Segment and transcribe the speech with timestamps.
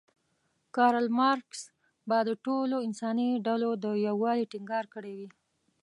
[0.75, 1.61] کارل مارکس
[2.07, 5.29] به د ټولو انساني ډلو د یووالي ټینګار کړی وی.